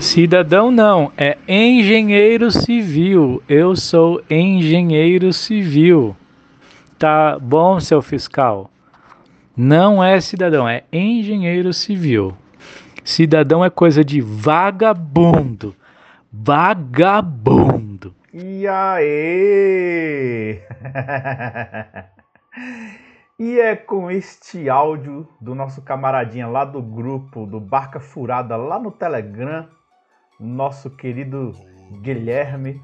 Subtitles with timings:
[0.00, 3.42] Cidadão não, é engenheiro civil.
[3.48, 6.14] Eu sou engenheiro civil.
[6.98, 8.70] Tá bom, seu fiscal?
[9.56, 12.36] Não é cidadão, é engenheiro civil.
[13.02, 15.74] Cidadão é coisa de vagabundo.
[16.30, 18.14] Vagabundo.
[18.34, 20.60] E aí?
[23.38, 28.78] e é com este áudio do nosso camaradinha lá do grupo do Barca Furada lá
[28.78, 29.66] no Telegram,
[30.38, 31.52] nosso querido
[32.00, 32.82] Guilherme,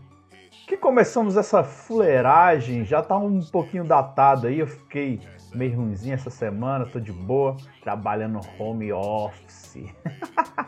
[0.66, 5.20] que começamos essa fuleiragem, já tá um pouquinho datado aí, eu fiquei
[5.54, 9.84] meio ruimzinho essa semana, tô de boa, trabalhando home office.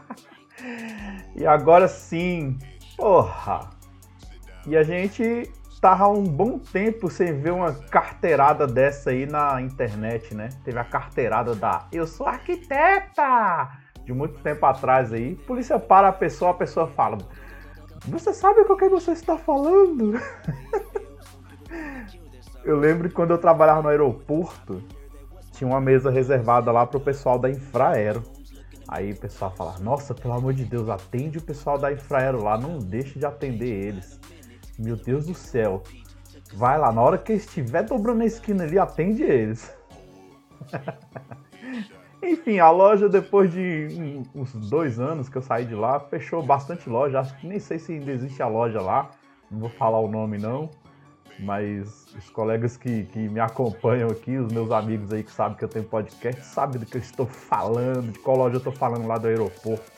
[1.34, 2.58] e agora sim,
[2.96, 3.70] porra.
[4.66, 10.34] E a gente tava um bom tempo sem ver uma carteirada dessa aí na internet,
[10.34, 10.48] né?
[10.64, 13.83] Teve a carteirada da Eu sou arquiteta!
[14.04, 15.34] De muito tempo atrás aí.
[15.34, 17.18] Polícia para a pessoa, a pessoa fala:
[18.08, 20.20] Você sabe com quem você está falando?
[22.64, 24.82] Eu lembro que quando eu trabalhava no aeroporto,
[25.52, 28.22] tinha uma mesa reservada lá pro pessoal da Infraero.
[28.88, 32.56] Aí o pessoal fala, nossa, pelo amor de Deus, atende o pessoal da Infraero lá,
[32.56, 34.18] não deixe de atender eles.
[34.78, 35.82] Meu Deus do céu.
[36.54, 39.74] Vai lá, na hora que estiver dobrando a esquina ali, atende eles.
[42.24, 46.88] Enfim, a loja, depois de uns dois anos que eu saí de lá, fechou bastante
[46.88, 47.20] loja.
[47.20, 49.10] Acho que nem sei se ainda existe a loja lá.
[49.50, 50.70] Não vou falar o nome, não
[51.38, 55.64] mas os colegas que, que me acompanham aqui, os meus amigos aí que sabem que
[55.64, 59.06] eu tenho podcast, sabem do que eu estou falando, de qual loja eu estou falando
[59.06, 59.90] lá do aeroporto.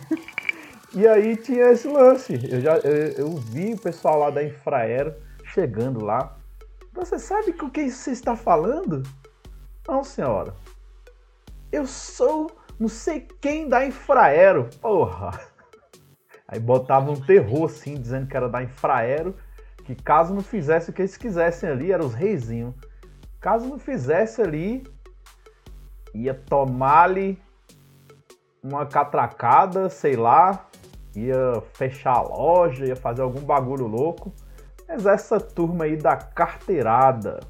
[0.94, 2.34] e aí tinha esse lance.
[2.50, 5.14] Eu já eu, eu, vi o pessoal lá da Infraero
[5.44, 6.36] chegando lá.
[6.92, 9.02] Você sabe com quem você está falando?
[9.86, 10.54] Não, senhora.
[11.70, 14.68] Eu sou não sei quem da Infraero.
[14.80, 15.38] Porra.
[16.46, 19.34] Aí botava um terror assim, dizendo que era da Infraero
[19.88, 22.74] que caso não fizesse o que eles quisessem ali, eram os reizinhos.
[23.40, 24.86] Caso não fizesse ali,
[26.12, 27.40] ia tomar-lhe
[28.62, 30.68] uma catracada, sei lá,
[31.16, 34.30] ia fechar a loja, ia fazer algum bagulho louco.
[34.86, 37.40] Mas essa turma aí da carteirada.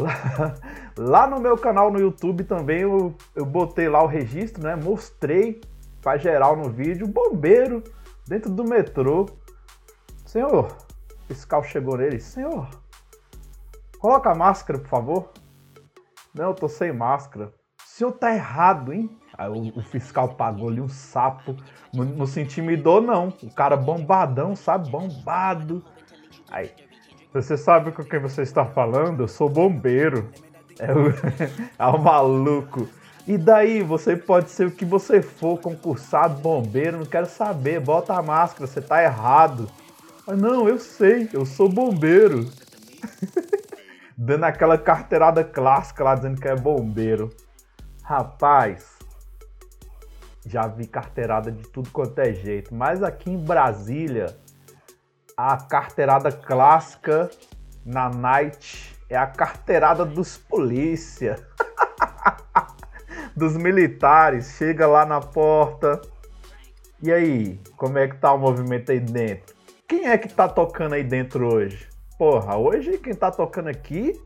[0.00, 0.54] Lá,
[0.96, 4.76] lá no meu canal no YouTube também eu, eu botei lá o registro, né?
[4.76, 5.60] Mostrei
[6.00, 7.82] pra geral no vídeo, bombeiro
[8.26, 9.26] dentro do metrô.
[10.24, 10.76] Senhor,
[11.26, 12.68] fiscal chegou nele, senhor,
[13.98, 15.30] coloca a máscara, por favor.
[16.34, 17.46] Não, eu tô sem máscara.
[17.46, 19.10] O senhor tá errado, hein?
[19.36, 21.56] Aí o, o fiscal pagou ali um sapo.
[21.92, 23.28] Não, não se intimidou, não.
[23.42, 24.90] O cara bombadão, sabe?
[24.90, 25.84] Bombado.
[26.50, 26.70] Aí,
[27.32, 29.22] você sabe com quem você está falando?
[29.22, 30.28] Eu sou bombeiro.
[30.78, 31.10] É o,
[31.78, 32.88] é o maluco.
[33.26, 37.78] E daí, você pode ser o que você for, concursado, bombeiro, não quero saber.
[37.78, 39.70] Bota a máscara, você tá errado.
[40.26, 42.50] Ah, não, eu sei, eu sou bombeiro.
[44.16, 47.30] Dando aquela carteirada clássica lá dizendo que é bombeiro.
[48.02, 48.98] Rapaz,
[50.44, 54.36] já vi carteirada de tudo quanto é jeito, mas aqui em Brasília,
[55.48, 57.30] a carteirada clássica
[57.84, 61.36] na night é a carteirada dos polícia.
[63.34, 65.98] dos militares, chega lá na porta.
[67.02, 69.54] E aí, como é que tá o movimento aí dentro?
[69.88, 71.88] Quem é que tá tocando aí dentro hoje?
[72.18, 74.20] Porra, hoje quem tá tocando aqui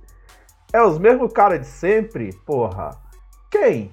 [0.72, 2.90] é os mesmos caras de sempre, porra.
[3.52, 3.92] Quem?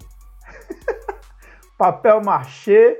[1.77, 2.99] Papel machê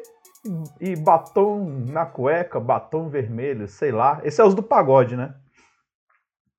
[0.79, 4.19] e batom na cueca, batom vermelho, sei lá.
[4.23, 5.35] Esse é os do pagode, né?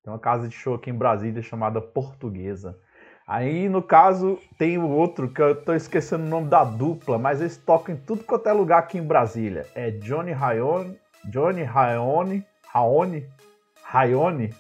[0.03, 2.79] Tem uma casa de show aqui em Brasília chamada Portuguesa.
[3.27, 7.41] Aí, no caso, tem o outro que eu tô esquecendo o nome da dupla, mas
[7.41, 9.67] eles tocam em tudo quanto é lugar aqui em Brasília.
[9.75, 13.27] É Johnny Rayone Johnny Raoni, Raoni,
[13.85, 14.55] Raione,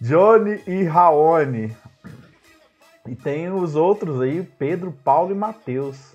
[0.00, 1.76] Johnny e Raoni.
[3.06, 6.14] E tem os outros aí, Pedro, Paulo e Matheus.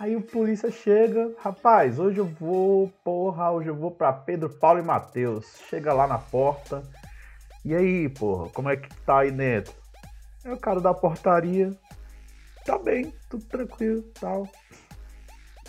[0.00, 4.80] Aí o polícia chega, rapaz, hoje eu vou, porra, hoje eu vou para Pedro, Paulo
[4.80, 5.46] e Matheus.
[5.68, 6.82] Chega lá na porta.
[7.64, 9.72] E aí, porra, como é que tá aí dentro?
[10.44, 11.70] É o cara da portaria.
[12.66, 14.48] Tá bem, tudo tranquilo, tal.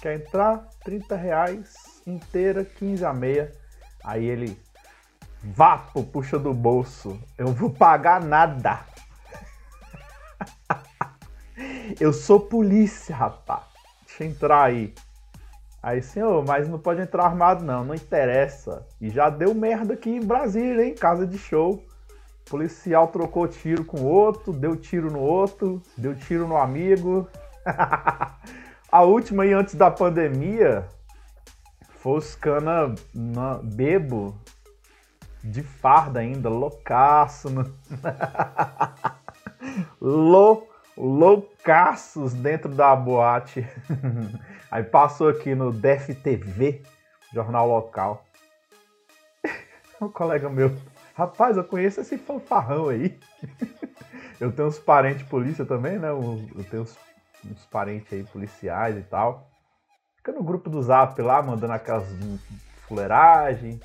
[0.01, 0.69] Quer entrar?
[0.83, 3.51] 30 reais, inteira, 15 a meia.
[4.03, 4.59] Aí ele,
[5.43, 7.21] vapo, puxa do bolso.
[7.37, 8.85] Eu vou pagar nada.
[11.99, 13.74] eu sou polícia, rapaz.
[14.15, 14.93] Deixa eu entrar aí.
[15.83, 18.87] Aí, senhor, mas não pode entrar armado não, não interessa.
[19.01, 20.95] E já deu merda aqui em Brasília, hein?
[20.95, 21.83] Casa de show.
[22.49, 27.27] Policial trocou tiro com outro, deu tiro no outro, deu tiro no amigo.
[28.89, 30.87] A última aí antes da pandemia
[31.99, 34.39] foi os cana na, bebo
[35.43, 37.49] de farda ainda, loucaço.
[37.49, 37.65] No...
[39.99, 43.67] Lou, loucaços dentro da boate.
[44.71, 46.81] Aí passou aqui no DFTV,
[47.33, 48.25] jornal local.
[50.01, 50.75] Um colega meu,
[51.15, 53.17] rapaz, eu conheço esse fanfarrão aí.
[54.37, 56.09] Eu tenho uns parentes polícia também, né?
[56.09, 56.97] Eu tenho uns,
[57.45, 59.49] uns parentes aí policiais e tal.
[60.17, 62.05] Fica no grupo do Zap lá, mandando aquelas
[62.87, 63.79] fuleiragens.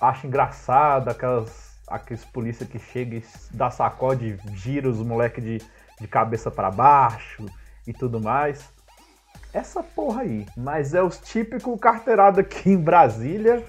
[0.00, 5.58] Acho engraçado aquelas, aqueles polícia que chega e dá sacode, gira os moleques de,
[6.00, 7.46] de cabeça para baixo
[7.86, 8.68] e tudo mais.
[9.52, 10.46] Essa porra aí.
[10.56, 13.64] Mas é os típicos carteirados aqui em Brasília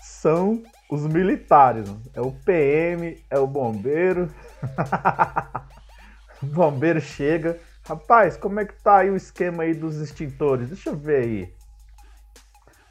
[0.00, 1.90] são os militares.
[2.14, 4.30] É o PM, é o bombeiro.
[6.42, 7.58] o bombeiro chega.
[7.86, 10.68] Rapaz, como é que tá aí o esquema aí dos extintores?
[10.68, 11.54] Deixa eu ver aí.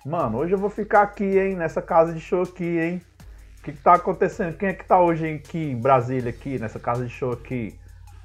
[0.06, 3.02] Mano, hoje eu vou ficar aqui, hein, nessa casa de show aqui, hein?
[3.60, 4.58] O que, que tá acontecendo?
[4.58, 7.80] Quem é que tá hoje aqui em Brasília, aqui, nessa casa de show aqui?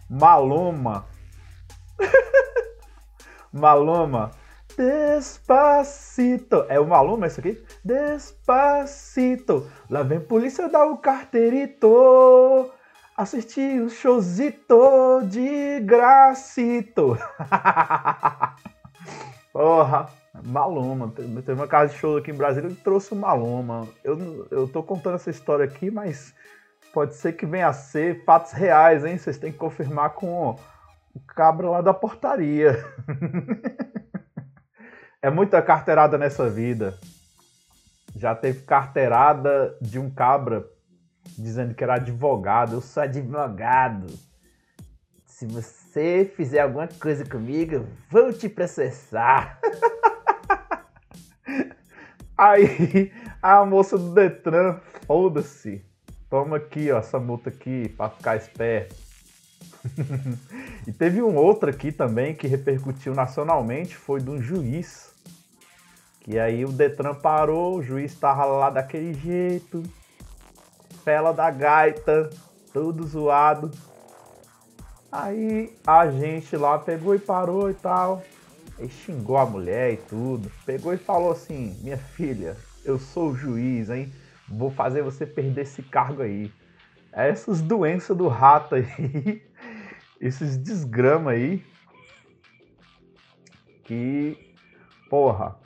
[0.09, 1.07] Maloma.
[3.53, 4.31] Maloma.
[4.77, 6.65] Despacito.
[6.69, 7.63] É o Maluma isso aqui?
[7.85, 9.69] Despacito.
[9.91, 12.71] Lá vem polícia dar o carteirito.
[13.17, 17.19] Assistir o showzito de gracito.
[19.53, 20.09] Porra,
[20.45, 21.11] Maluma.
[21.11, 23.89] Teve uma casa de show aqui em Brasília que trouxe o Maluma.
[24.05, 26.35] Eu, eu tô contando essa história aqui, mas
[26.93, 29.17] pode ser que venha a ser fatos reais, hein?
[29.17, 30.59] Vocês têm que confirmar com
[31.15, 32.85] o cabra lá da portaria.
[35.21, 36.97] É muita carteirada nessa vida.
[38.15, 40.65] Já teve carteirada de um cabra
[41.37, 42.75] dizendo que era advogado.
[42.75, 44.07] Eu sou advogado.
[45.27, 49.59] Se você fizer alguma coisa comigo, vou te processar.
[52.39, 53.13] Aí
[53.43, 55.85] a moça do Detran, foda-se.
[56.31, 58.95] Toma aqui, ó, essa multa aqui para ficar esperto.
[60.87, 65.09] e teve um outro aqui também que repercutiu nacionalmente, foi de um juiz
[66.31, 69.83] e aí o Detran parou, o juiz tava lá daquele jeito,
[71.03, 72.29] fela da gaita,
[72.71, 73.71] tudo zoado.
[75.11, 78.23] Aí a gente lá pegou e parou e tal.
[78.79, 80.53] E xingou a mulher e tudo.
[80.67, 84.13] Pegou e falou assim: Minha filha, eu sou o juiz, hein?
[84.49, 86.53] Vou fazer você perder esse cargo aí.
[87.13, 89.43] Essas doenças do rato aí,
[90.21, 91.65] esses desgrama aí.
[93.85, 94.55] Que,
[95.09, 95.59] porra,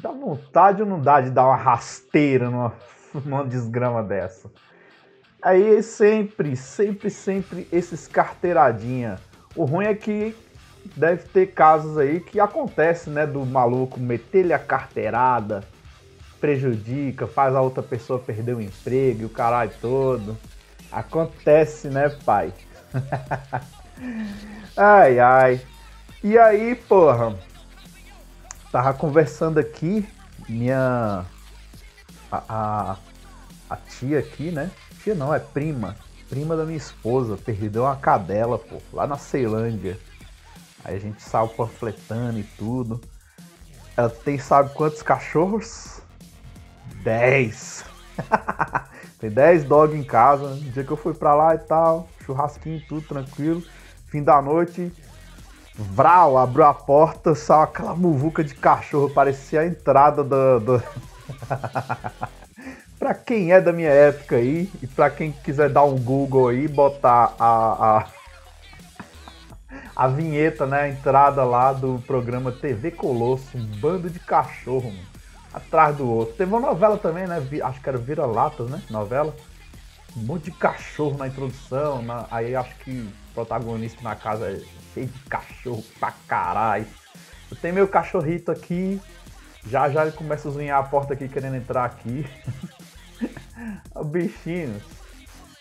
[0.00, 2.72] Dá vontade ou não dá de dar uma rasteira numa,
[3.24, 4.50] numa desgrama dessa?
[5.42, 9.18] Aí sempre, sempre, sempre esses carteiradinha.
[9.56, 10.36] O ruim é que
[10.96, 15.64] deve ter casos aí que acontece, né, do maluco meter-lhe a carteirada,
[16.40, 20.36] prejudica, faz a outra pessoa perder o emprego e o caralho todo.
[20.90, 22.52] Acontece, né, pai?
[24.76, 25.60] ai, ai.
[26.22, 27.36] E aí, porra,
[28.70, 30.06] Tava conversando aqui,
[30.46, 31.24] minha.
[32.30, 32.96] A, a,
[33.70, 34.70] a, tia aqui, né?
[35.02, 35.96] Tia não, é prima.
[36.28, 37.38] Prima da minha esposa.
[37.38, 39.98] Perdeu uma cadela, pô, lá na Ceilândia.
[40.84, 43.00] Aí a gente saiu panfletando e tudo.
[43.96, 45.97] Ela tem, sabe quantos cachorros?
[47.02, 47.84] Dez.
[49.20, 50.48] tem dez dog em casa.
[50.48, 53.62] No dia que eu fui pra lá e tal, churrasquinho, tudo tranquilo.
[54.06, 54.92] Fim da noite,
[55.80, 60.58] Vral, abriu a porta, só aquela muvuca de cachorro, parecia a entrada do.
[60.58, 60.82] do...
[62.98, 66.66] pra quem é da minha época aí, e pra quem quiser dar um Google aí,
[66.66, 68.06] botar a, a,
[69.94, 70.80] a vinheta, né?
[70.80, 75.17] A entrada lá do programa TV Colosso, um bando de cachorro, mano,
[75.58, 76.34] atrás do outro.
[76.34, 77.36] Teve uma novela também, né?
[77.62, 78.82] Acho que era Vira-Latas, né?
[78.88, 79.34] Novela.
[80.16, 82.26] Um monte de cachorro na introdução, na...
[82.30, 84.60] aí acho que o protagonista na casa é
[84.94, 86.86] cheio de cachorro pra caralho.
[87.50, 89.00] Eu tenho meu cachorrito aqui.
[89.66, 92.26] Já já ele começa a zunhar a porta aqui querendo entrar aqui.
[93.94, 94.80] o bichinho.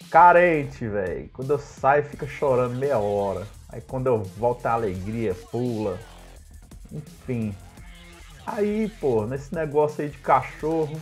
[0.10, 1.30] Carente, velho.
[1.34, 3.46] Quando eu saio fica chorando meia hora.
[3.70, 6.00] Aí quando eu volto a alegria, pula.
[6.92, 7.54] Enfim.
[8.48, 10.98] Aí, pô, nesse negócio aí de cachorro,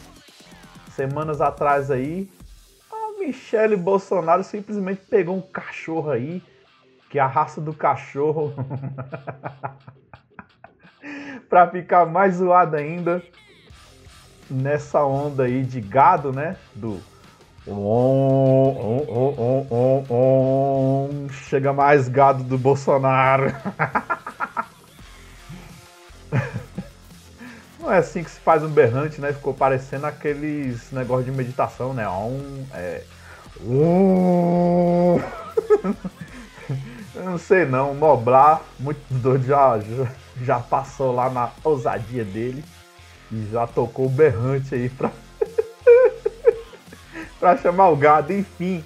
[0.96, 2.28] semanas atrás aí,
[2.92, 6.42] a Michelle Bolsonaro simplesmente pegou um cachorro aí
[7.08, 8.52] que a raça do cachorro,
[11.48, 13.22] para ficar mais zoado ainda,
[14.50, 16.58] nessa onda aí de gado, né?
[16.74, 17.00] Do
[17.68, 19.06] on,
[19.70, 23.54] on, on, chega mais gado do Bolsonaro.
[27.86, 29.32] Não é assim que se faz um berrante, né?
[29.32, 32.10] Ficou parecendo aqueles negócios de meditação, né?
[32.10, 33.04] Um, é...
[33.62, 35.20] Um...
[37.14, 39.80] Eu não sei não, Noblar, muito doido, já,
[40.42, 42.66] já passou lá na ousadia dele
[43.32, 45.12] e já tocou o berrante aí pra,
[47.40, 48.34] pra chamar o gado.
[48.34, 48.84] Enfim,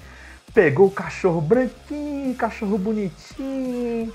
[0.53, 4.11] pegou o cachorro branquinho, cachorro bonitinho,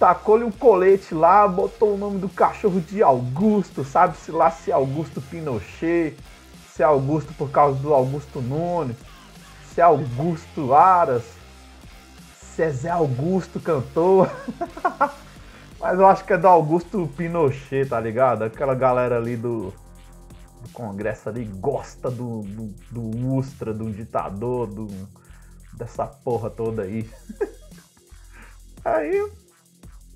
[0.00, 4.70] tacou-lhe um colete lá, botou o nome do cachorro de Augusto, sabe se lá se
[4.70, 6.16] é Augusto Pinochet,
[6.72, 8.96] se é Augusto por causa do Augusto Nunes,
[9.68, 11.22] se é Augusto Aras,
[12.32, 14.30] se Zé Augusto cantor.
[15.78, 18.44] Mas eu acho que é do Augusto Pinochet, tá ligado?
[18.44, 19.70] Aquela galera ali do,
[20.62, 24.88] do Congresso ali gosta do, do, do Ustra, do ditador, do,
[25.74, 27.08] dessa porra toda aí.
[28.82, 29.30] Aí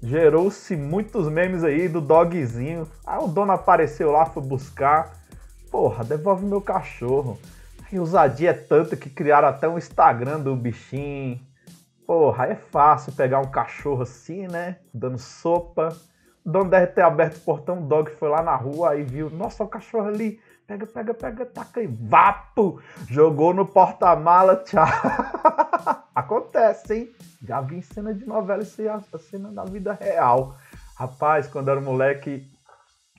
[0.04, 2.87] gerou-se muitos memes aí do dogzinho.
[3.06, 5.18] Aí o dono apareceu lá, foi buscar.
[5.70, 7.38] Porra, devolve meu cachorro.
[7.90, 11.40] E ousadia é tanto que criaram até um Instagram do bichinho.
[12.06, 14.76] Porra, é fácil pegar um cachorro assim, né?
[14.92, 15.96] Dando sopa.
[16.44, 19.30] O dono deve ter aberto o portão, o dog foi lá na rua e viu,
[19.30, 22.80] nossa, o cachorro ali, pega, pega, pega, taca e vapo!
[23.09, 24.85] Jogou no porta-mala, tchau.
[26.14, 27.12] Acontece, hein?
[27.42, 30.56] Já vi cena de novela isso aí, a cena da vida real.
[30.97, 32.50] Rapaz, quando era moleque,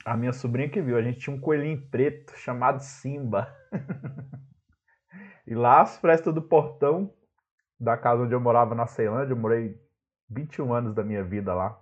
[0.04, 3.54] a minha sobrinha que viu, a gente tinha um coelhinho preto chamado Simba.
[5.46, 7.12] e lá as frestas do portão
[7.78, 9.74] da casa onde eu morava na Ceilândia, eu morei
[10.30, 11.78] 21 anos da minha vida lá.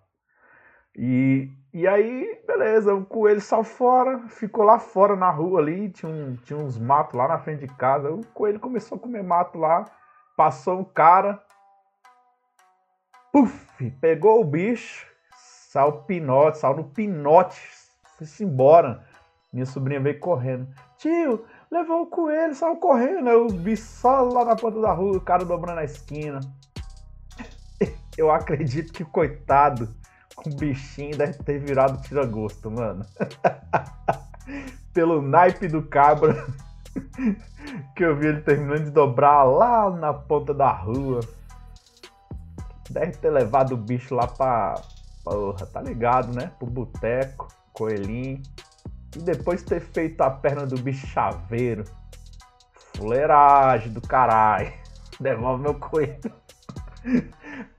[0.97, 6.09] E, e aí, beleza, o coelho saiu fora, ficou lá fora na rua ali, tinha,
[6.09, 8.12] um, tinha uns matos lá na frente de casa.
[8.12, 9.85] O coelho começou a comer mato lá,
[10.37, 11.43] passou um cara,
[13.33, 15.04] puf, pegou o bicho,
[15.37, 17.61] saiu pinote, saiu no pinote,
[18.16, 19.04] foi-se embora.
[19.52, 20.69] Minha sobrinha veio correndo.
[20.97, 23.28] Tio, levou o coelho, saiu correndo.
[23.28, 26.38] Eu vi só lá na ponta da rua, o cara dobrando a esquina.
[28.16, 29.88] Eu acredito que, coitado,
[30.47, 33.05] o bichinho deve ter virado tira-gosto, mano.
[34.93, 36.47] Pelo naipe do cabra
[37.97, 41.21] que eu vi ele terminando de dobrar lá na ponta da rua.
[42.91, 44.75] Deve ter levado o bicho lá pra.
[45.25, 46.53] Porra, tá ligado, né?
[46.59, 48.43] Pro boteco, coelhinho
[49.17, 51.85] e depois ter feito a perna do bicho chaveiro.
[52.97, 54.73] Fuleiragem do caralho.
[55.21, 56.33] Devolve meu coelho.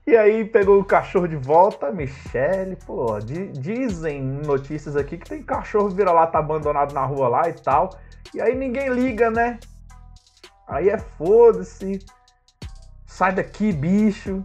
[0.06, 5.90] E aí pegou o cachorro de volta, Michele, pô, dizem notícias aqui que tem cachorro
[5.90, 7.90] vira-lata tá abandonado na rua lá e tal.
[8.34, 9.58] E aí ninguém liga, né?
[10.68, 11.98] Aí é foda-se.
[13.04, 14.44] Sai daqui, bicho.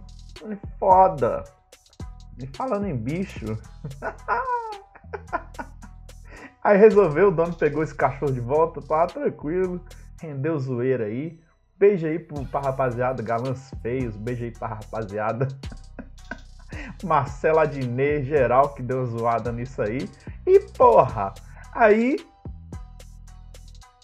[0.78, 1.44] Foda.
[2.38, 3.58] E falando em bicho.
[6.64, 9.84] Aí resolveu, o dono pegou esse cachorro de volta, pá, tranquilo,
[10.20, 11.40] rendeu zoeira aí.
[11.82, 15.48] Beijo aí pro, pra rapaziada, galãs feios, beijo aí pra rapaziada.
[17.02, 20.08] Marcela Adnet, geral, que deu zoada nisso aí.
[20.46, 21.34] E porra,
[21.72, 22.24] aí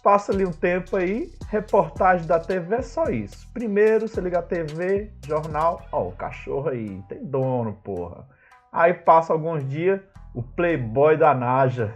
[0.03, 3.49] passa ali um tempo aí, reportagem da TV é só isso.
[3.53, 8.27] Primeiro, você liga a TV, jornal, ó, o cachorro aí, tem dono, porra.
[8.73, 10.01] Aí passa alguns dias,
[10.35, 11.95] o playboy da Naja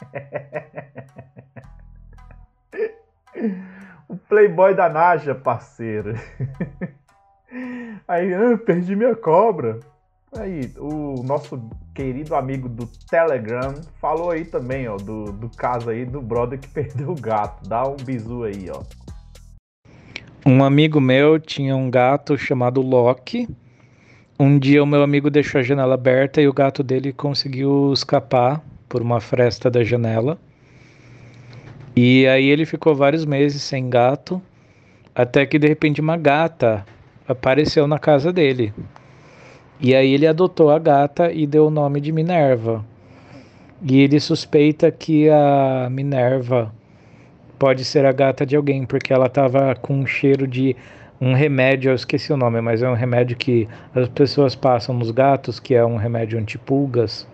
[4.10, 6.14] o playboy da Naja, parceiro.
[8.08, 9.78] Aí, ah, perdi minha cobra.
[10.36, 16.04] Aí, o nosso querido amigo do Telegram falou aí também, ó, do, do caso aí
[16.04, 17.68] do brother que perdeu o gato.
[17.68, 18.82] Dá um bisu aí, ó.
[20.44, 23.48] Um amigo meu tinha um gato chamado Loki.
[24.38, 28.60] Um dia o meu amigo deixou a janela aberta e o gato dele conseguiu escapar
[28.88, 30.36] por uma fresta da janela.
[31.94, 34.40] E aí ele ficou vários meses sem gato,
[35.14, 36.86] até que de repente uma gata
[37.26, 38.72] apareceu na casa dele.
[39.80, 42.84] E aí ele adotou a gata e deu o nome de Minerva.
[43.82, 46.72] E ele suspeita que a Minerva
[47.58, 50.76] pode ser a gata de alguém, porque ela estava com um cheiro de
[51.20, 55.10] um remédio, eu esqueci o nome, mas é um remédio que as pessoas passam nos
[55.10, 57.26] gatos, que é um remédio antipulgas.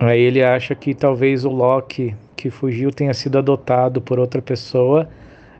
[0.00, 5.08] Aí ele acha que talvez o Loki que fugiu tenha sido adotado por outra pessoa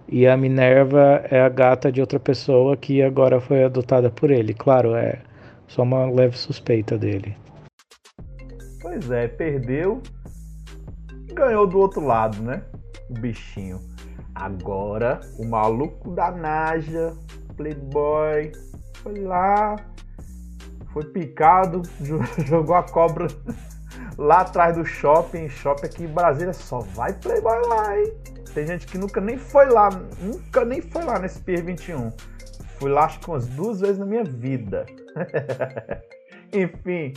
[0.08, 4.54] e a Minerva é a gata de outra pessoa que agora foi adotada por ele.
[4.54, 5.18] Claro, é
[5.66, 7.36] só uma leve suspeita dele.
[8.80, 10.00] Pois é, perdeu
[11.34, 12.62] ganhou do outro lado, né?
[13.10, 13.80] O bichinho.
[14.34, 17.12] Agora, o maluco da Naja,
[17.56, 18.52] Playboy,
[19.02, 19.76] foi lá,
[20.92, 21.82] foi picado,
[22.46, 23.26] jogou a cobra
[24.18, 25.48] lá atrás do shopping.
[25.48, 28.12] Shopping aqui em Brasília só vai Playboy lá, hein?
[28.52, 29.88] Tem gente que nunca nem foi lá,
[30.20, 32.10] nunca nem foi lá nesse Pier 21.
[32.78, 34.84] Fui lá acho que umas duas vezes na minha vida.
[36.52, 37.12] Enfim,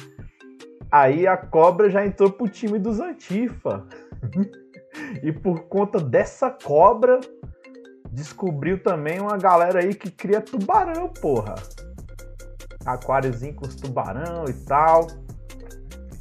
[0.92, 3.86] aí a cobra já entrou pro time dos Antifa.
[5.24, 7.20] e por conta dessa cobra,
[8.12, 11.56] descobriu também uma galera aí que cria tubarão, porra.
[12.86, 15.08] Aquáriozinho com os tubarão e tal.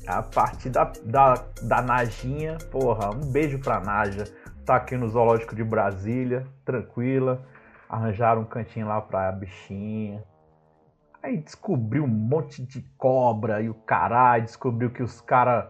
[0.06, 4.24] A partir da, da, da Najinha, porra, um beijo pra Naja.
[4.64, 7.42] Tá aqui no Zoológico de Brasília, tranquila.
[7.88, 10.22] Arranjaram um cantinho lá pra bichinha.
[11.22, 14.44] Aí descobriu um monte de cobra e o caralho.
[14.44, 15.66] Descobriu que os caras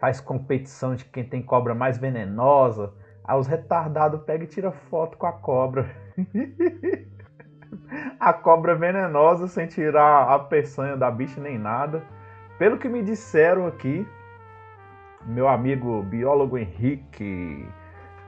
[0.00, 2.92] faz competição de quem tem cobra mais venenosa.
[3.24, 5.88] Aí os retardados pegam e tiram foto com a cobra.
[8.18, 12.02] a cobra venenosa sem tirar a peçanha da bicha nem nada.
[12.58, 14.06] Pelo que me disseram aqui,
[15.24, 17.68] meu amigo biólogo Henrique,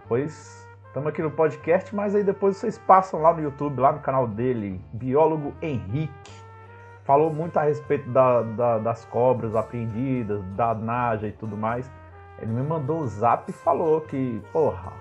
[0.07, 4.01] pois estamos aqui no podcast, mas aí depois vocês passam lá no YouTube, lá no
[4.01, 6.41] canal dele, biólogo Henrique
[7.11, 11.91] falou muito a respeito da, da, das cobras apreendidas, da naja e tudo mais.
[12.39, 14.93] Ele me mandou o zap e falou que, porra,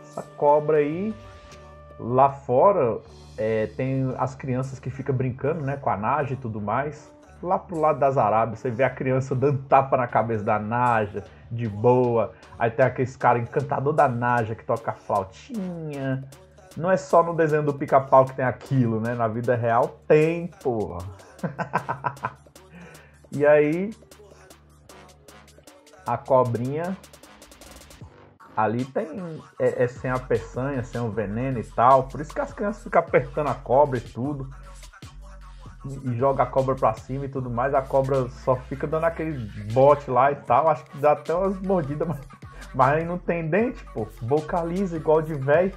[0.00, 1.14] essa cobra aí,
[2.00, 2.98] lá fora,
[3.38, 7.15] é, tem as crianças que ficam brincando né, com a naja e tudo mais.
[7.42, 11.24] Lá pro lado das Arábias, você vê a criança dando tapa na cabeça da naja,
[11.50, 12.32] de boa.
[12.58, 16.24] Aí tem aqueles cara encantador da naja que toca flautinha.
[16.76, 19.14] Não é só no desenho do pica-pau que tem aquilo, né?
[19.14, 21.04] Na vida real tem, porra.
[23.32, 23.90] e aí,
[26.06, 26.96] a cobrinha
[28.56, 32.04] ali tem é, é, sem a peçanha, sem o veneno e tal.
[32.04, 34.50] Por isso que as crianças ficam apertando a cobra e tudo.
[36.04, 37.74] E, joga a cobra pra cima e tudo mais.
[37.74, 39.38] A cobra só fica dando aquele
[39.72, 40.68] bote lá e tal.
[40.68, 42.20] Acho que dá até umas mordidas, mas,
[42.74, 44.06] mas aí não tem dente, pô.
[44.22, 45.72] Boca lisa igual de velho.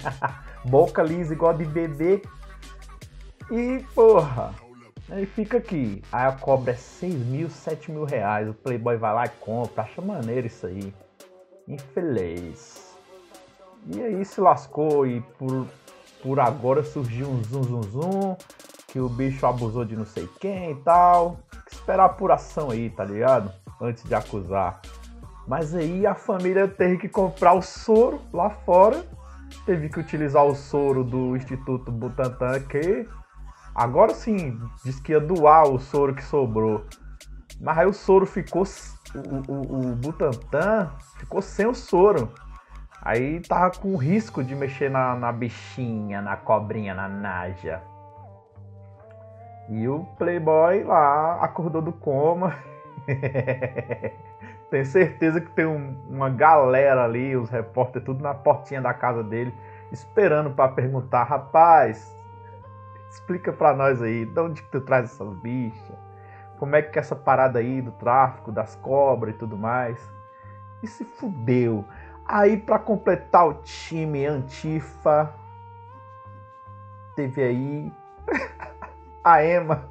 [0.64, 2.22] Boca lisa igual de bebê.
[3.50, 4.54] E, porra,
[5.10, 6.02] Aí fica aqui.
[6.10, 8.48] Aí a cobra é 6 mil, 7 mil reais.
[8.48, 9.82] O Playboy vai lá e compra.
[9.82, 10.94] Acha maneiro isso aí.
[11.68, 12.96] Infeliz.
[13.94, 15.66] E aí se lascou e por,
[16.22, 18.36] por agora surgiu um zum zum zum.
[18.94, 21.40] Que o bicho abusou de não sei quem e tal.
[21.68, 23.52] Esperar apuração aí, tá ligado?
[23.80, 24.80] Antes de acusar.
[25.48, 29.04] Mas aí a família teve que comprar o soro lá fora.
[29.66, 33.04] Teve que utilizar o soro do Instituto Butantan que
[33.74, 36.86] Agora sim, disse que ia doar o soro que sobrou.
[37.60, 38.62] Mas aí o soro ficou.
[39.12, 42.32] O, o, o Butantan ficou sem o soro.
[43.02, 47.82] Aí tava com risco de mexer na, na bichinha, na cobrinha, na naja.
[49.68, 52.54] E o Playboy lá acordou do coma.
[54.70, 59.22] Tenho certeza que tem um, uma galera ali, os repórteres, tudo na portinha da casa
[59.22, 59.54] dele,
[59.92, 62.14] esperando para perguntar: rapaz,
[63.14, 65.96] Explica para nós aí, de onde que tu traz essas bichas?
[66.58, 69.96] Como é que é essa parada aí do tráfico, das cobras e tudo mais?
[70.82, 71.84] E se fudeu.
[72.26, 75.32] Aí para completar o time Antifa,
[77.14, 77.92] teve aí
[79.24, 79.88] a Ema.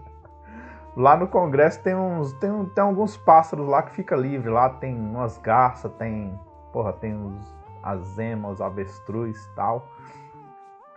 [0.95, 4.49] Lá no Congresso tem uns tem, tem alguns pássaros lá que fica livre.
[4.49, 6.39] Lá tem umas garças, tem,
[6.71, 9.89] porra, tem os as emas, os avestruz tal.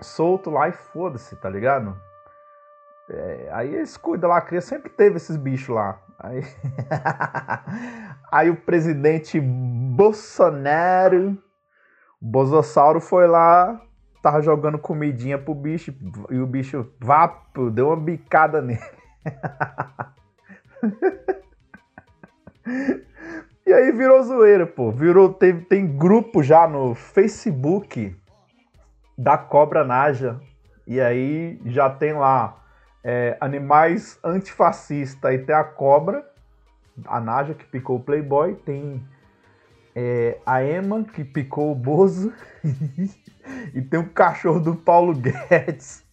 [0.01, 1.97] Solto lá e foda-se, tá ligado?
[3.11, 5.99] É, aí eles cuidam lá, a criança sempre teve esses bichos lá.
[6.19, 6.43] Aí,
[8.31, 11.37] aí o presidente Bolsonaro,
[12.21, 13.81] o Bosossauro foi lá,
[14.27, 15.95] tava jogando comidinha pro bicho,
[16.31, 18.81] e o bicho vapo, deu uma bicada nele.
[23.65, 24.91] e aí virou zoeira, pô.
[24.91, 28.17] Virou, tem, tem grupo já no Facebook
[29.17, 30.41] da Cobra Naja.
[30.89, 32.65] E aí já tem lá
[33.05, 36.29] é, animais antifascista e tem a cobra,
[37.05, 39.07] a Naja que picou o Playboy, tem
[39.99, 42.31] é, a Emma que picou o Bozo
[43.73, 46.05] e tem o cachorro do Paulo Guedes.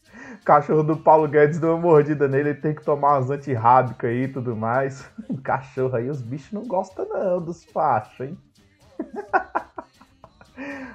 [0.42, 4.10] O cachorro do Paulo Guedes deu uma mordida nele, ele tem que tomar umas antirrábicas
[4.10, 5.06] aí e tudo mais.
[5.28, 8.38] O cachorro aí, os bichos não gostam não dos fachos, hein?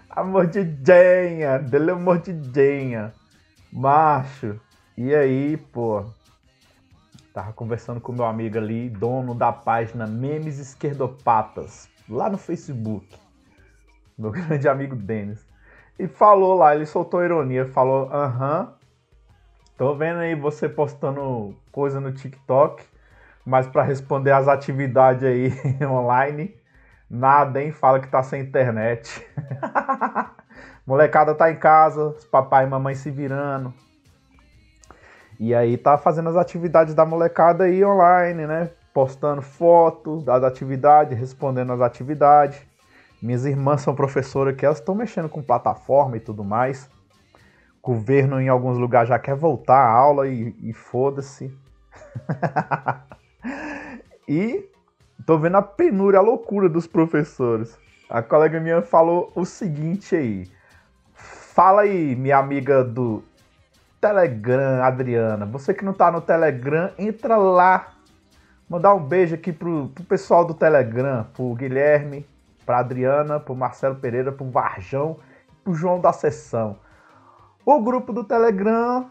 [0.09, 3.13] a mordidinha, dele é mordidinha.
[3.71, 4.59] Macho,
[4.97, 6.07] e aí, pô,
[7.35, 13.07] tava conversando com meu amigo ali, dono da página Memes Esquerdopatas, lá no Facebook.
[14.17, 15.47] Meu grande amigo Denis.
[15.99, 18.75] E falou lá, ele soltou ironia, falou: "Aham.
[19.77, 22.85] Tô vendo aí você postando coisa no TikTok.
[23.45, 25.51] Mas para responder as atividades aí
[25.83, 26.55] online,
[27.09, 27.73] nada, hein?
[27.73, 29.27] Fala que tá sem internet.
[30.87, 33.73] Molecada tá em casa, os papai e mamãe se virando.
[35.41, 38.71] E aí tá fazendo as atividades da molecada aí online, né?
[38.99, 42.61] Postando fotos das atividades, respondendo as atividades.
[43.23, 46.91] Minhas irmãs são professoras que elas estão mexendo com plataforma e tudo mais.
[47.81, 51.57] O governo em alguns lugares já quer voltar à aula e, e foda-se.
[54.29, 54.69] e
[55.25, 57.79] tô vendo a penúria, a loucura dos professores.
[58.11, 60.51] A colega minha falou o seguinte aí.
[61.15, 63.23] Fala aí, minha amiga do
[64.01, 65.47] Telegram, Adriana.
[65.47, 67.95] Você que não tá no Telegram, entra lá.
[68.69, 72.27] Mandar um beijo aqui pro, pro pessoal do Telegram, pro Guilherme,
[72.67, 75.17] pra Adriana, pro Marcelo Pereira, pro Varjão,
[75.65, 76.77] pro João da Sessão.
[77.65, 79.11] O grupo do Telegram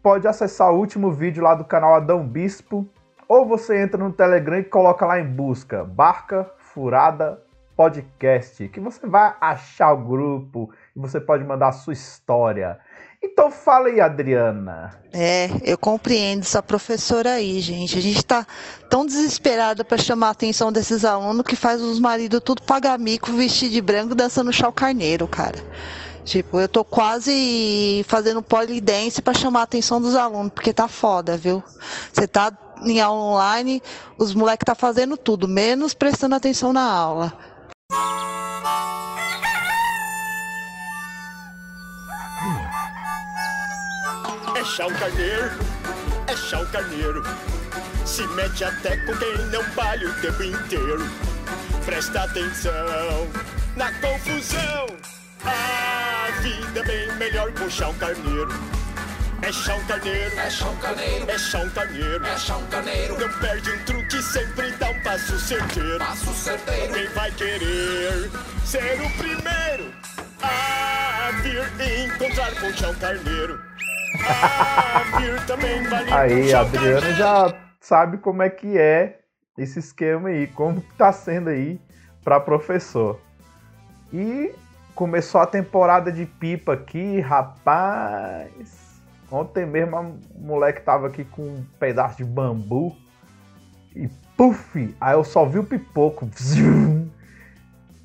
[0.00, 2.86] pode acessar o último vídeo lá do canal Adão Bispo,
[3.26, 7.42] ou você entra no Telegram e coloca lá em busca Barca Furada
[7.76, 12.78] Podcast, que você vai achar o grupo e você pode mandar a sua história.
[13.24, 14.92] Então fala aí, Adriana.
[15.10, 17.96] É, eu compreendo essa professora aí, gente.
[17.96, 18.46] A gente tá
[18.90, 23.32] tão desesperada para chamar a atenção desses alunos que faz os maridos tudo pagar mico,
[23.32, 25.58] vestir de branco, dançando chau carneiro, cara.
[26.22, 31.36] Tipo, eu tô quase fazendo polidense para chamar a atenção dos alunos, porque tá foda,
[31.36, 31.62] viu?
[32.12, 33.82] Você tá em aula online,
[34.18, 37.32] os moleques tá fazendo tudo, menos prestando atenção na aula.
[44.64, 45.50] Chá o carneiro,
[46.26, 47.22] é chá o carneiro.
[48.06, 51.06] Se mete até com quem não palha o tempo inteiro.
[51.84, 52.72] Presta atenção
[53.76, 54.86] na confusão.
[55.44, 58.48] A vida é bem melhor com chá o carneiro.
[59.42, 63.20] É chão carneiro, é chão carneiro, é chão carneiro, é chão carneiro.
[63.20, 65.98] Não perde um truque, sempre dá um passo certeiro.
[65.98, 66.94] Passo certeiro.
[66.94, 68.30] Quem vai querer
[68.64, 69.92] ser o primeiro
[70.42, 72.94] a vir encontrar com carneiro?
[72.94, 73.73] Vir também vale
[76.12, 79.20] Aí, a Adriana já sabe como é que é
[79.58, 81.80] esse esquema aí, como tá sendo aí
[82.22, 83.20] para professor.
[84.12, 84.54] E
[84.94, 89.02] começou a temporada de pipa aqui, rapaz.
[89.30, 92.94] Ontem mesmo a moleque tava aqui com um pedaço de bambu
[93.94, 94.94] e puf!
[95.00, 96.28] Aí eu só vi o pipoco.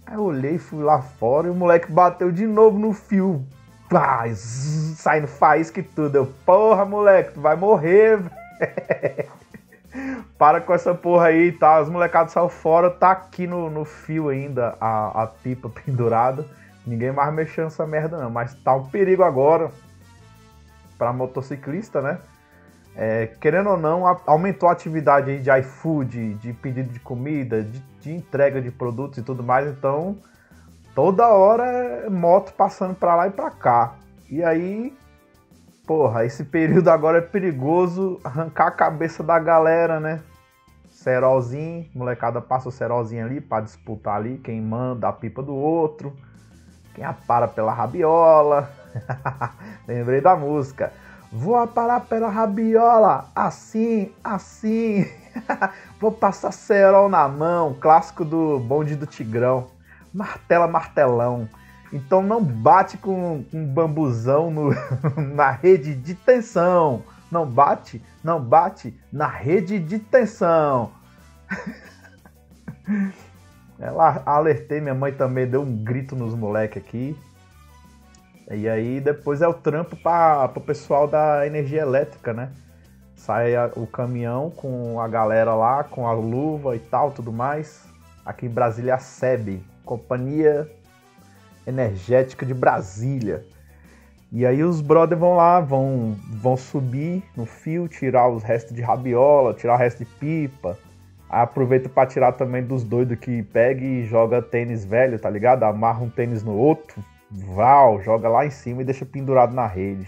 [0.06, 3.46] Aí eu olhei, fui lá fora e o moleque bateu de novo no fio.
[3.90, 6.16] Pá, saindo faísca e tudo.
[6.16, 8.20] Eu, porra, moleque, tu vai morrer,
[10.38, 11.82] Para com essa porra aí, tá?
[11.82, 16.46] Os molecados saíram fora, tá aqui no, no fio ainda a, a pipa pendurada.
[16.86, 19.72] Ninguém mais mexendo nessa merda não, mas tá um perigo agora
[20.98, 22.20] para motociclista, né?
[22.96, 27.80] É, querendo ou não, a, aumentou a atividade de iFood, de pedido de comida, de,
[28.02, 29.68] de, entrega de produtos e tudo mais.
[29.68, 30.18] Então,
[30.96, 33.96] toda hora moto passando para lá e para cá.
[34.30, 34.96] E aí,
[35.86, 40.22] porra, esse período agora é perigoso arrancar a cabeça da galera, né?
[40.90, 46.14] Cerolzinho, molecada passa o cerolzinho ali para disputar ali quem manda a pipa do outro,
[46.94, 48.70] quem apara pela rabiola.
[49.88, 50.92] Lembrei da música.
[51.32, 55.08] Vou aparar pela rabiola, assim, assim.
[56.00, 59.79] Vou passar cerol na mão, clássico do bonde do Tigrão.
[60.14, 61.48] Martela, martelão.
[61.92, 64.70] Então não bate com um bambuzão no,
[65.34, 67.04] na rede de tensão.
[67.32, 70.92] Não bate, não bate na rede de tensão.
[73.80, 77.18] Ela alertei, minha mãe também deu um grito nos moleques aqui.
[78.52, 82.52] E aí depois é o trampo para o pessoal da energia elétrica, né?
[83.16, 87.86] Sai a, o caminhão com a galera lá, com a luva e tal, tudo mais.
[88.26, 90.70] Aqui em Brasília, a SEB, Companhia
[91.66, 93.44] Energética de Brasília.
[94.32, 98.84] E aí os brothers vão lá, vão, vão subir no fio, tirar os restos de
[98.84, 100.78] rabiola, tirar o resto de pipa.
[101.28, 105.64] Aí aproveita para tirar também dos doidos que pega e joga tênis velho, tá ligado?
[105.64, 110.08] Amarra um tênis no outro, Val, joga lá em cima e deixa pendurado na rede.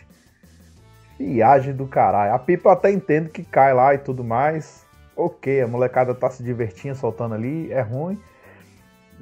[1.17, 2.35] Viagem do caralho.
[2.35, 4.85] A pipa eu até entendo que cai lá e tudo mais.
[5.15, 8.19] Ok, a molecada tá se divertindo, soltando ali, é ruim.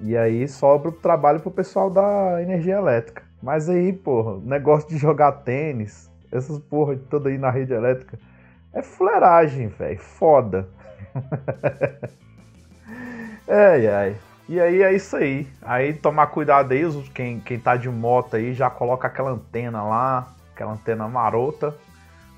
[0.02, 3.24] E aí sobra o trabalho pro pessoal da energia elétrica.
[3.42, 8.20] Mas aí, porra, negócio de jogar tênis, essas porra toda aí na rede elétrica,
[8.74, 10.00] é fuleiragem, velho.
[10.00, 10.68] Foda.
[13.48, 14.16] ai, ai.
[14.48, 15.48] E aí é isso aí.
[15.62, 16.82] Aí tomar cuidado aí,
[17.14, 21.76] quem, quem tá de moto aí já coloca aquela antena lá, aquela antena marota,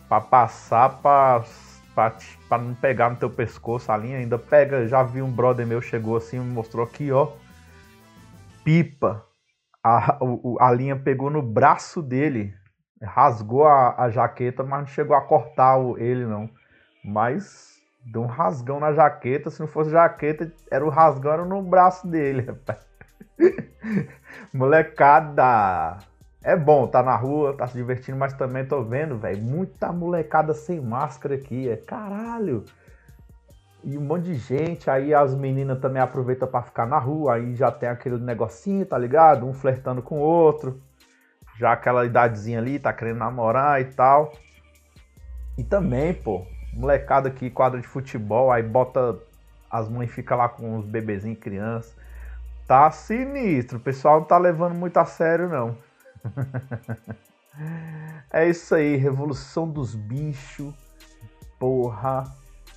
[0.10, 4.88] para passar pra, te- pra não pegar no teu pescoço a linha, ainda pega.
[4.88, 7.30] Já vi um brother meu chegou assim me mostrou aqui, ó.
[8.64, 9.26] Pipa.
[9.84, 10.20] A,
[10.60, 12.54] a linha pegou no braço dele.
[13.02, 16.50] Rasgou a, a jaqueta, mas não chegou a cortar o, ele, não.
[17.04, 19.50] Mas deu um rasgão na jaqueta.
[19.50, 22.86] Se não fosse jaqueta, era o rasgão era no braço dele, rapaz.
[24.54, 25.98] Molecada!
[26.44, 30.56] É bom, tá na rua, tá se divertindo, mas também tô vendo, velho, muita molecada
[30.56, 32.66] sem máscara aqui, é caralho.
[33.84, 37.56] E um monte de gente, aí as meninas também aproveitam pra ficar na rua, aí
[37.56, 39.48] já tem aquele negocinho, tá ligado?
[39.48, 40.80] Um flertando com o outro.
[41.58, 44.34] Já aquela idadezinha ali, tá querendo namorar e tal.
[45.58, 49.18] E também, pô, molecada aqui, quadra de futebol, aí bota.
[49.70, 51.96] As mães ficam lá com os bebezinhos crianças.
[52.68, 55.78] Tá sinistro, o pessoal não tá levando muito a sério, não.
[58.32, 60.74] é isso aí, Revolução dos Bichos.
[61.58, 62.26] Porra,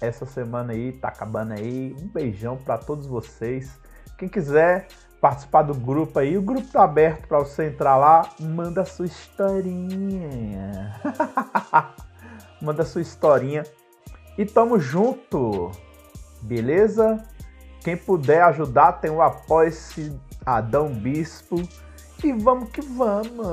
[0.01, 1.95] essa semana aí tá acabando aí.
[2.01, 3.79] Um beijão pra todos vocês.
[4.19, 4.89] Quem quiser
[5.21, 10.95] participar do grupo aí, o grupo tá aberto pra você entrar lá, manda sua historinha.
[12.61, 13.65] manda sua historinha.
[14.37, 15.71] E tamo junto.
[16.43, 17.25] Beleza?
[17.81, 21.57] Quem puder ajudar, tem o Apoia-se Adão Bispo.
[22.23, 23.47] E vamos que vamos.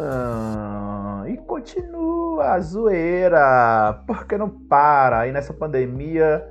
[1.27, 4.03] E continua a zoeira.
[4.05, 5.21] Porque não para.
[5.21, 6.45] Aí nessa pandemia,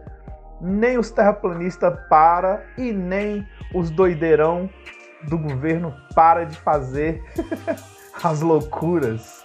[0.61, 4.68] nem os terraplanistas para e nem os doideirão
[5.28, 7.22] do governo para de fazer
[8.22, 9.42] as loucuras.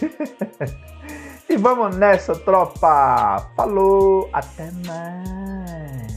[1.48, 3.50] e vamos nessa, tropa.
[3.56, 6.08] Falou, até mais.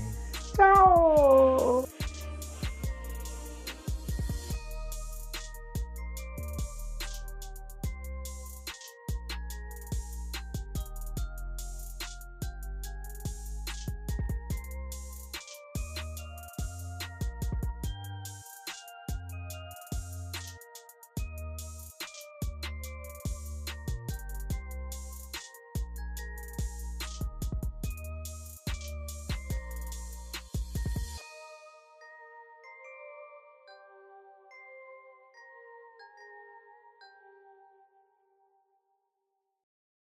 [0.55, 1.70] Tchau.